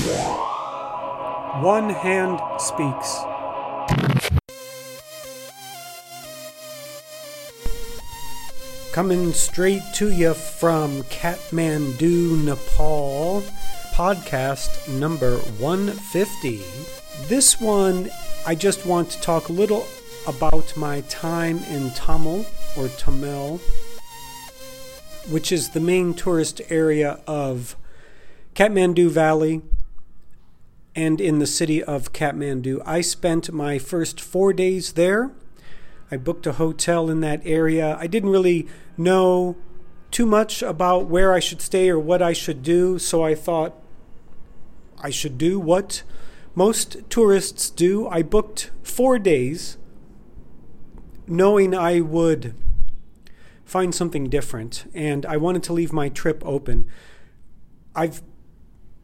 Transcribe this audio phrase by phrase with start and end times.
[0.00, 3.18] One Hand Speaks.
[8.92, 13.42] Coming straight to you from Kathmandu, Nepal,
[13.92, 16.62] podcast number 150.
[17.26, 18.08] This one,
[18.46, 19.86] I just want to talk a little
[20.26, 22.46] about my time in Thamel
[22.78, 23.60] or Thamel,
[25.30, 27.76] which is the main tourist area of
[28.54, 29.60] Kathmandu Valley
[30.94, 32.82] and in the city of Kathmandu.
[32.84, 35.30] I spent my first four days there.
[36.10, 37.96] I booked a hotel in that area.
[38.00, 38.66] I didn't really
[38.96, 39.56] know
[40.10, 43.74] too much about where I should stay or what I should do, so I thought
[44.98, 46.02] I should do what
[46.54, 48.08] most tourists do.
[48.08, 49.78] I booked four days
[51.26, 52.54] knowing I would
[53.64, 56.86] find something different, and I wanted to leave my trip open.
[57.94, 58.20] I've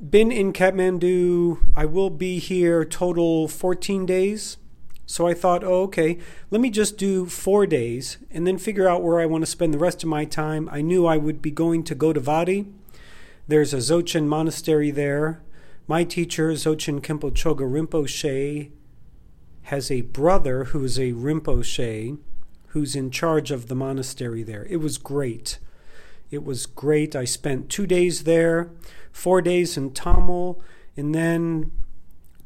[0.00, 1.58] been in Kathmandu.
[1.74, 4.56] I will be here total 14 days.
[5.06, 6.18] So I thought, oh, okay,
[6.50, 9.74] let me just do four days and then figure out where I want to spend
[9.74, 10.68] the rest of my time.
[10.72, 12.72] I knew I would be going to Godavari.
[13.46, 15.42] There's a Dzogchen monastery there.
[15.86, 18.70] My teacher, Dzogchen Khenpo Choga Rinpoche,
[19.64, 22.18] has a brother who's a Rinpoche
[22.68, 24.64] who's in charge of the monastery there.
[24.64, 25.58] It was great.
[26.30, 27.14] It was great.
[27.14, 28.70] I spent two days there,
[29.12, 30.60] four days in Thamel,
[30.96, 31.70] and then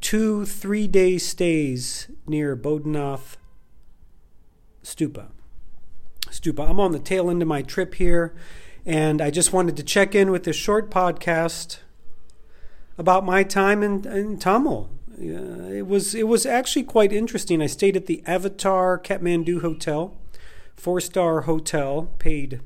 [0.00, 3.36] two three day stays near Bodhanath
[4.82, 5.28] Stupa.
[6.26, 6.68] Stupa.
[6.68, 8.34] I'm on the tail end of my trip here,
[8.84, 11.78] and I just wanted to check in with this short podcast
[12.96, 14.88] about my time in, in Thamel.
[15.20, 17.60] Uh, it was it was actually quite interesting.
[17.60, 20.16] I stayed at the Avatar Kathmandu Hotel,
[20.76, 22.60] four star hotel, paid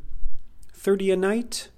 [0.82, 1.68] thirty a night,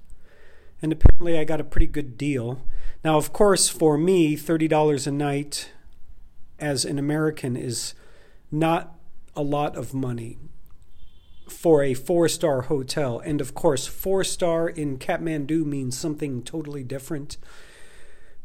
[0.80, 2.62] and apparently I got a pretty good deal.
[3.04, 5.70] Now, of course, for me, $30 a night
[6.58, 7.92] as an American is
[8.50, 8.98] not
[9.36, 10.38] a lot of money
[11.46, 13.18] for a four star hotel.
[13.18, 17.36] And of course, four star in Kathmandu means something totally different.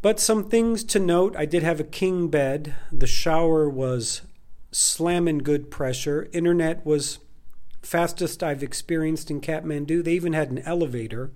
[0.01, 2.75] But some things to note I did have a king bed.
[2.91, 4.23] The shower was
[4.71, 6.27] slamming good pressure.
[6.33, 7.19] Internet was
[7.81, 10.03] fastest I've experienced in Kathmandu.
[10.03, 11.31] They even had an elevator,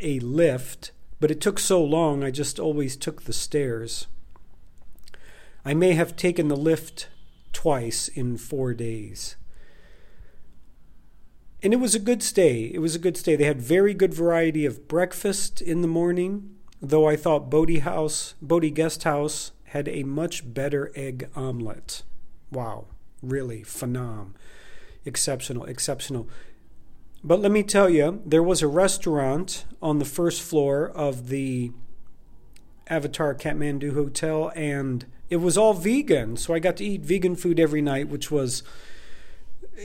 [0.00, 4.06] a lift but it took so long I just always took the stairs.
[5.64, 7.08] I may have taken the lift
[7.52, 9.36] twice in four days.
[11.62, 12.70] And it was a good stay.
[12.72, 13.36] It was a good stay.
[13.36, 18.34] They had very good variety of breakfast in the morning, though I thought Bodhi House,
[18.40, 22.02] Bodhi Guest House had a much better egg omelet.
[22.50, 22.86] Wow,
[23.22, 24.32] really phenom.
[25.04, 26.28] Exceptional, exceptional.
[27.22, 31.72] But let me tell you, there was a restaurant on the first floor of the
[32.88, 36.36] Avatar Kathmandu Hotel, and it was all vegan.
[36.36, 38.62] So I got to eat vegan food every night, which was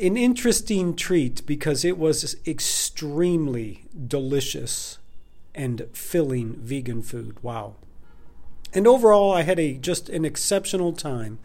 [0.01, 4.97] an interesting treat because it was extremely delicious
[5.53, 7.41] and filling vegan food.
[7.41, 7.75] Wow.
[8.73, 11.39] And overall, I had a just an exceptional time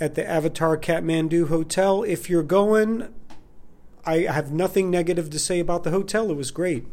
[0.00, 2.02] at the Avatar Kathmandu Hotel.
[2.02, 3.12] If you're going,
[4.04, 6.30] I have nothing negative to say about the hotel.
[6.30, 6.86] It was great.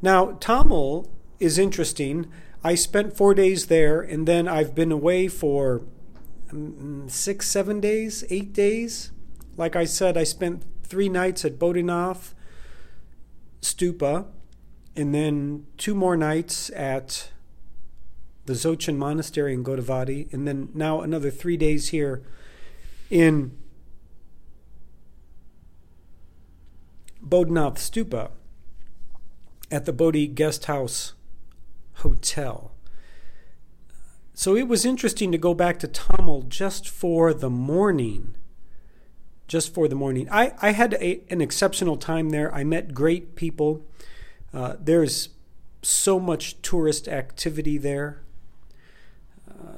[0.00, 1.08] Now, Thamel
[1.38, 2.30] is interesting.
[2.64, 5.82] I spent four days there, and then I've been away for
[6.50, 9.12] um, six, seven days, eight days.
[9.56, 12.34] Like I said, I spent three nights at Bodhanath
[13.60, 14.26] Stupa,
[14.96, 17.30] and then two more nights at
[18.48, 22.22] the Dzogchen Monastery in Godavari, and then now another three days here
[23.10, 23.56] in
[27.22, 28.30] Bodhanath Stupa
[29.70, 31.12] at the Bodhi Guest House
[31.96, 32.72] Hotel.
[34.32, 38.34] So it was interesting to go back to Thamel just for the morning.
[39.46, 40.26] Just for the morning.
[40.30, 42.54] I, I had a, an exceptional time there.
[42.54, 43.84] I met great people.
[44.54, 45.28] Uh, there's
[45.82, 48.22] so much tourist activity there.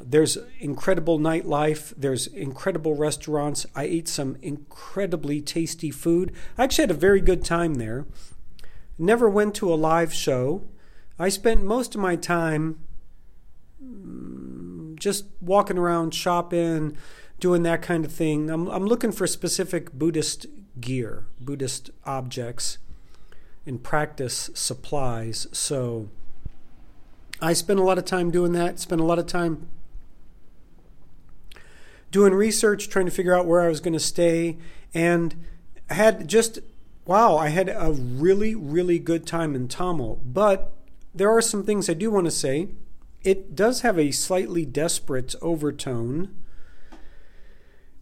[0.04, 1.92] There's incredible nightlife.
[1.96, 3.66] There's incredible restaurants.
[3.74, 6.32] I ate some incredibly tasty food.
[6.56, 8.06] I actually had a very good time there.
[8.98, 10.64] Never went to a live show.
[11.18, 12.80] I spent most of my time
[13.82, 16.96] mm, just walking around, shopping,
[17.38, 18.50] doing that kind of thing.
[18.50, 20.46] I'm, I'm looking for specific Buddhist
[20.80, 22.78] gear, Buddhist objects,
[23.66, 25.46] and practice supplies.
[25.52, 26.08] So
[27.40, 29.68] I spent a lot of time doing that, spent a lot of time
[32.10, 34.58] doing research, trying to figure out where I was going to stay,
[34.92, 35.44] and
[35.88, 36.58] had just,
[37.04, 40.20] wow, I had a really, really good time in Thamel.
[40.24, 40.72] But
[41.14, 42.68] there are some things I do want to say.
[43.22, 46.34] it does have a slightly desperate overtone,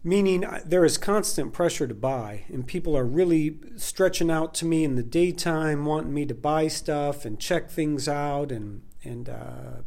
[0.03, 4.83] meaning there is constant pressure to buy, and people are really stretching out to me
[4.83, 9.81] in the daytime, wanting me to buy stuff and check things out and and uh,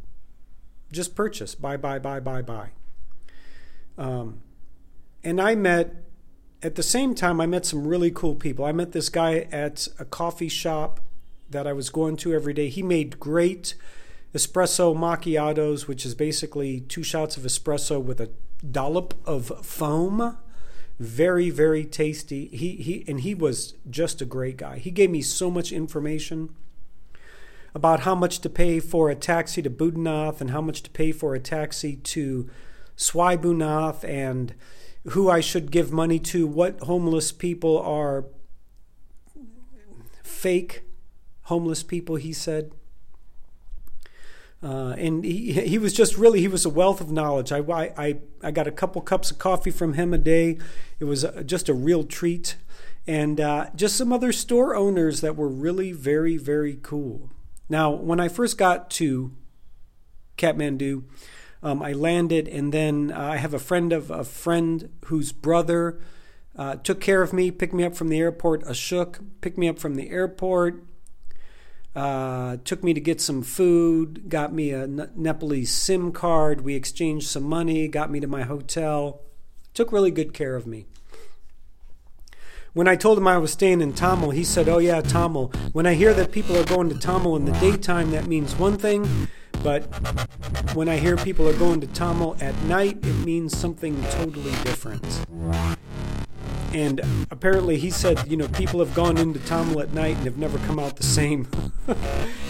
[0.90, 2.70] just purchase, buy, buy, buy, buy, buy.
[4.02, 4.42] Um,
[5.22, 5.94] and I met
[6.60, 8.64] at the same time I met some really cool people.
[8.64, 11.00] I met this guy at a coffee shop
[11.48, 12.68] that I was going to every day.
[12.68, 13.76] He made great
[14.34, 18.30] espresso macchiatos, which is basically two shots of espresso with a
[18.68, 20.36] dollop of foam.
[20.98, 22.46] Very, very tasty.
[22.48, 24.78] He he and he was just a great guy.
[24.78, 26.54] He gave me so much information
[27.74, 31.12] about how much to pay for a taxi to Boudhanath and how much to pay
[31.12, 32.50] for a taxi to
[32.96, 34.54] Swayambhunath and
[35.08, 38.26] who I should give money to, what homeless people are
[40.22, 40.82] fake
[41.42, 42.72] homeless people, he said.
[44.62, 47.50] Uh, and he, he was just really he was a wealth of knowledge.
[47.50, 50.58] I, I, I got a couple cups of coffee from him a day.
[51.00, 52.56] It was just a real treat,
[53.04, 57.28] and uh, just some other store owners that were really very very cool.
[57.68, 59.32] Now, when I first got to
[60.38, 61.04] Kathmandu,
[61.62, 66.00] um, I landed, and then uh, I have a friend of a friend whose brother
[66.56, 68.64] uh, took care of me, picked me up from the airport.
[68.64, 70.84] Ashok picked me up from the airport
[71.94, 76.62] uh, took me to get some food, got me a Nepalese SIM card.
[76.62, 79.20] We exchanged some money, got me to my hotel,
[79.74, 80.86] took really good care of me.
[82.72, 85.54] When I told him I was staying in Thamel, he said, Oh, yeah, Thamel.
[85.74, 88.78] When I hear that people are going to Thamel in the daytime, that means one
[88.78, 89.28] thing.
[89.62, 89.82] But
[90.74, 95.04] when I hear people are going to Thamel at night, it means something totally different.
[96.72, 97.00] And
[97.30, 100.58] apparently, he said, you know, people have gone into Thamel at night and have never
[100.58, 101.46] come out the same.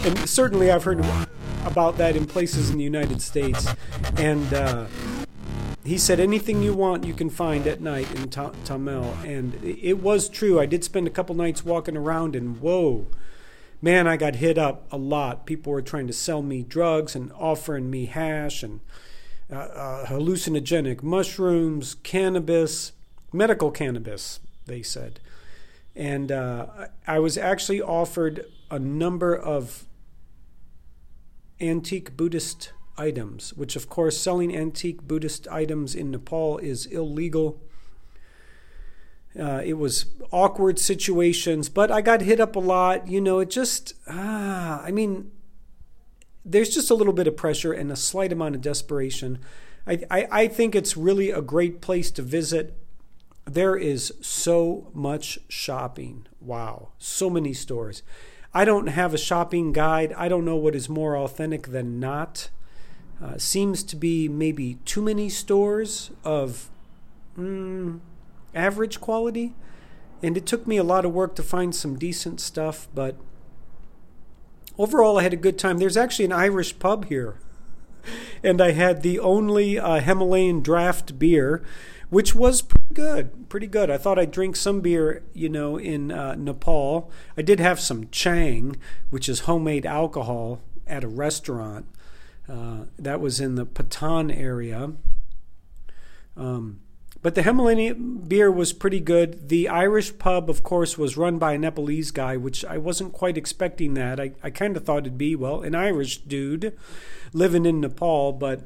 [0.05, 1.05] and certainly, I've heard
[1.65, 3.67] about that in places in the United States.
[4.17, 4.87] And uh,
[5.85, 9.13] he said, anything you want, you can find at night in Ta- Thamel.
[9.25, 10.61] And it was true.
[10.61, 13.09] I did spend a couple nights walking around, and whoa,
[13.83, 15.45] man, I got hit up a lot.
[15.45, 18.81] People were trying to sell me drugs and offering me hash and
[19.51, 22.93] uh, uh, hallucinogenic mushrooms, cannabis
[23.33, 25.21] medical cannabis, they said.
[25.95, 26.67] And uh,
[27.07, 29.85] I was actually offered a number of
[31.61, 37.61] antique Buddhist items, which, of course, selling antique Buddhist items in Nepal is illegal.
[39.39, 43.09] Uh, it was awkward situations, but I got hit up a lot.
[43.09, 45.31] You know, it just, ah, I mean,
[46.45, 49.39] there's just a little bit of pressure and a slight amount of desperation.
[49.87, 52.77] I, I, I think it's really a great place to visit
[53.45, 56.27] there is so much shopping.
[56.41, 58.03] Wow, so many stores.
[58.55, 60.13] I don't have a shopping guide.
[60.17, 62.51] I don't know what is more authentic than not.
[63.23, 66.71] Uh, seems to be maybe too many stores of
[67.39, 68.01] mm,
[68.55, 69.55] average quality.
[70.23, 73.17] And it took me a lot of work to find some decent stuff, but
[74.79, 75.79] overall, I had a good time.
[75.79, 77.37] There's actually an Irish pub here.
[78.45, 81.63] And I had the only uh, Himalayan draft beer
[82.13, 83.49] which was pretty good.
[83.49, 83.91] Pretty good.
[83.91, 87.11] I thought I'd drink some beer, you know, in uh, Nepal.
[87.39, 88.77] I did have some chang,
[89.09, 91.87] which is homemade alcohol, at a restaurant.
[92.47, 94.93] Uh, that was in the Patan area.
[96.37, 96.81] Um,
[97.23, 99.49] but the Himalayan beer was pretty good.
[99.49, 103.39] The Irish pub, of course, was run by a Nepalese guy, which I wasn't quite
[103.39, 104.19] expecting that.
[104.19, 106.77] I, I kind of thought it'd be, well, an Irish dude
[107.33, 108.63] living in Nepal, but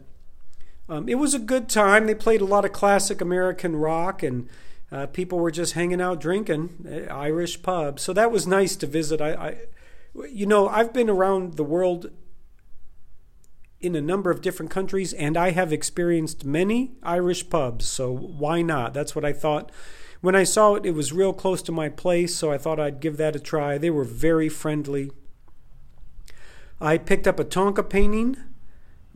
[0.89, 2.07] um, it was a good time.
[2.07, 4.49] They played a lot of classic American rock, and
[4.91, 8.01] uh, people were just hanging out drinking uh, Irish pub.
[8.01, 9.21] So that was nice to visit.
[9.21, 9.57] I, I,
[10.31, 12.11] you know, I've been around the world
[13.81, 17.87] in a number of different countries, and I have experienced many Irish pubs.
[17.87, 18.95] So why not?
[18.95, 19.71] That's what I thought.
[20.21, 23.01] When I saw it, it was real close to my place, so I thought I'd
[23.01, 23.79] give that a try.
[23.79, 25.11] They were very friendly.
[26.81, 28.37] I picked up a Thangka painting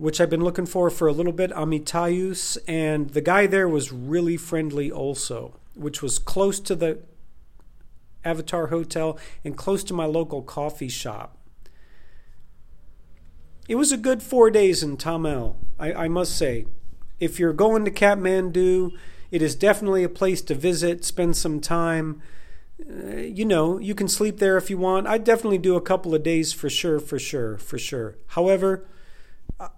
[0.00, 3.92] which I've been looking for for a little bit, Amitayus, and the guy there was
[3.92, 7.00] really friendly also, which was close to the
[8.24, 11.36] Avatar Hotel and close to my local coffee shop.
[13.70, 16.66] It was a good four days in Thamel, I, I must say.
[17.20, 18.90] If you're going to Kathmandu,
[19.30, 22.20] it is definitely a place to visit, spend some time.
[22.84, 25.06] Uh, you know, you can sleep there if you want.
[25.06, 28.16] I'd definitely do a couple of days for sure, for sure, for sure.
[28.30, 28.88] However,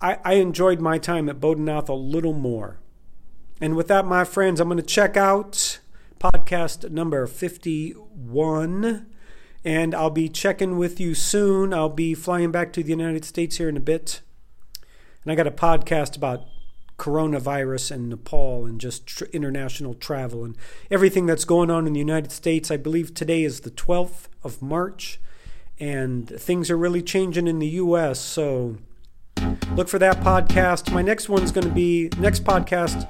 [0.01, 2.79] I, I enjoyed my time at Boudhanath a little more.
[3.61, 5.81] And with that, my friends, I'm going to check out
[6.19, 9.12] podcast number 51.
[9.64, 11.73] And I'll be checking with you soon.
[11.73, 14.21] I'll be flying back to the United States here in a bit.
[15.23, 16.47] And I got a podcast about
[16.99, 20.57] coronavirus and Nepal and just tr- international travel and
[20.90, 22.71] everything that's going on in the United States.
[22.71, 25.21] I believe today is the 12th of March
[25.81, 28.21] and things are really changing in the US.
[28.21, 28.76] So
[29.75, 30.92] look for that podcast.
[30.92, 33.09] My next one's going to be next podcast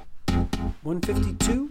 [0.81, 1.62] 152.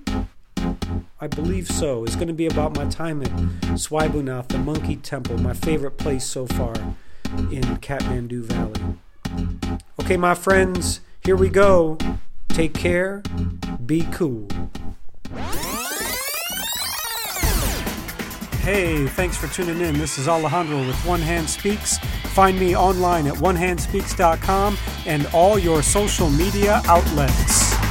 [1.23, 2.02] I believe so.
[2.02, 3.31] It's going to be about my time at
[3.79, 6.75] Swayambhunath, the monkey temple, my favorite place so far
[7.52, 9.79] in Kathmandu Valley.
[10.00, 11.97] Okay, my friends, here we go.
[12.49, 13.23] Take care.
[13.87, 14.49] Be cool.
[18.62, 19.97] Hey, thanks for tuning in.
[19.99, 21.99] This is Alejandro with One Hand Speaks.
[22.35, 24.76] Find me online at onehandspeaks.com
[25.07, 27.81] and all your social media outlets.